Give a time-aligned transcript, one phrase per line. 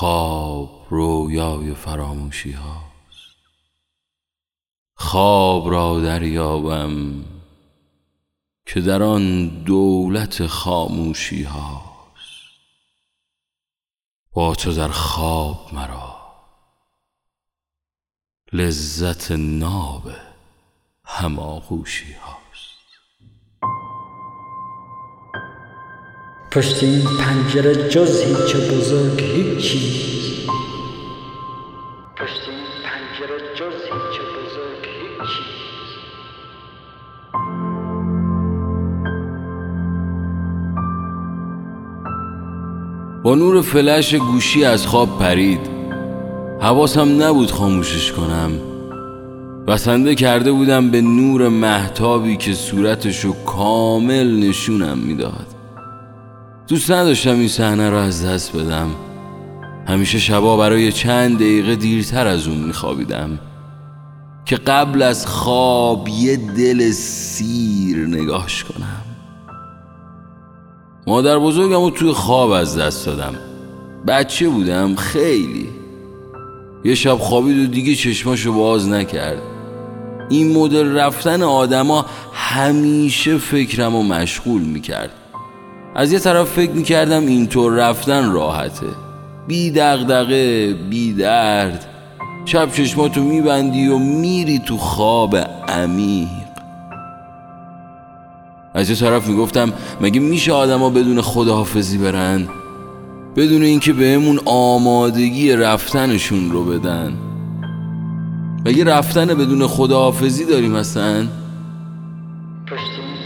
[0.00, 3.36] خواب رویای فراموشی هاست.
[4.94, 7.24] خواب را دریابم
[8.66, 12.30] که در آن دولت خاموشی هاست.
[14.32, 16.16] با تو در خواب مرا
[18.52, 20.10] لذت ناب
[21.04, 22.49] هماغوشی هاست.
[26.52, 29.78] پشت این پنجره جز هیچ بزرگ هیچی
[32.84, 33.40] پنجره
[43.22, 45.60] با نور فلش گوشی از خواب پرید.
[46.60, 48.52] حواسم نبود خاموشش کنم.
[49.68, 55.49] بسنده کرده بودم به نور محتابی که صورتشو کامل نشونم می‌داد.
[56.70, 58.90] دوست نداشتم این صحنه رو از دست بدم.
[59.88, 63.38] همیشه شبا برای چند دقیقه دیرتر از اون میخوابیدم.
[64.44, 69.04] که قبل از خواب یه دل سیر نگاش کنم.
[71.06, 73.34] مادر بزرگم رو توی خواب از دست دادم.
[74.06, 75.68] بچه بودم خیلی.
[76.84, 79.42] یه شب خوابید و دیگه چشماشو باز نکرد.
[80.28, 85.19] این مدل رفتن آدما همیشه فکرم رو مشغول می‌کرد.
[85.94, 88.86] از یه طرف فکر می‌کردم اینطور رفتن راحته.
[89.48, 91.86] بی دغدغه بی درد.
[92.44, 95.36] شب چشماتو میبندی و میری تو خواب
[95.68, 96.28] عمیق.
[98.74, 102.48] از یه طرف می‌گفتم مگه میشه آدما بدون خداحافظی برن؟
[103.36, 107.12] بدون اینکه بهمون آمادگی رفتنشون رو بدن.
[108.64, 111.26] مگه رفتن بدون خداحافظی داریم اصلا؟
[112.66, 112.82] پشت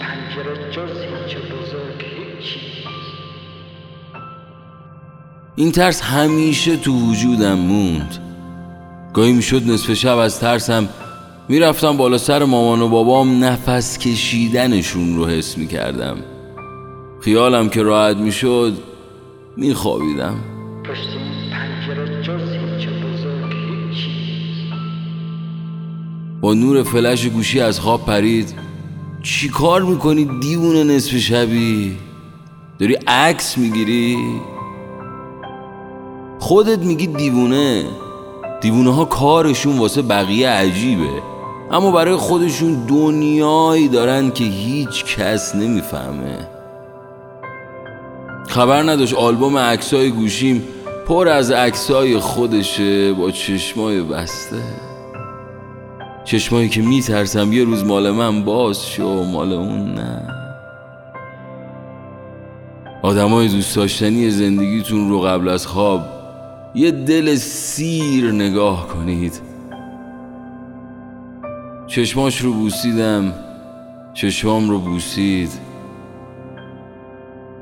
[0.00, 2.25] پنجره جز هیچ بزرگ هیچی
[5.56, 8.18] این ترس همیشه تو وجودم موند.
[9.14, 10.88] گاهی می‌شد نصف شب از ترسم
[11.48, 16.16] می‌رفتم بالا سر مامان و بابام نفس کشیدنشون رو حس می‌کردم.
[17.20, 18.78] خیالم که راحت می‌شد
[19.56, 20.34] میخوابیدم.
[26.40, 28.54] با نور فلش گوشی از خواب پرید.
[29.22, 31.96] چی کار می‌کنی دیوونه نصف شبی؟
[32.78, 34.16] داری عکس می‌گیری؟
[36.38, 37.84] خودت میگی دیوونه.
[38.60, 41.22] دیوونه ها کارشون واسه بقیه عجیبه.
[41.70, 46.48] اما برای خودشون دنیایی دارن که هیچ کس نمی‌فهمه.
[48.48, 50.64] خبر نداشت آلبوم عکسای گوشیم
[51.08, 54.62] پر از عکسای خودشه با چشمای بسته.
[56.24, 60.35] چشمایی که میترسم یه روز مال من باز شو مال اون نه.
[63.02, 66.00] آدمای دوست داشتنی زندگیتون رو قبل از خواب
[66.74, 69.40] یه دل سیر نگاه کنید.
[71.86, 73.32] چشماش رو بوسیدم
[74.14, 75.50] چشمام رو بوسید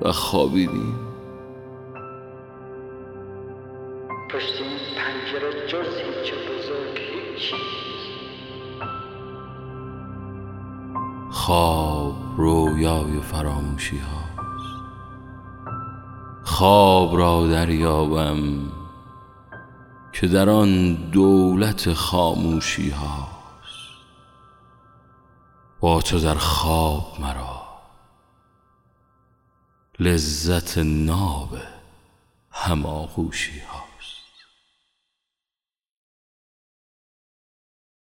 [0.02, 0.94] و خوابیدیم.
[4.30, 7.56] پشت این پنجره جز هیچ بزرگ هیچی
[11.30, 14.23] خواب رویای فراموشی هاست
[16.54, 18.72] خواب را دریابم
[20.12, 23.28] که در آن دولت خاموشی هاست.
[25.80, 27.62] با تو در خواب مرا.
[30.00, 31.56] لذت ناب
[32.50, 33.93] هماغوشی هاست.